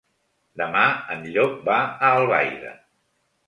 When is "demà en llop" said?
0.61-1.61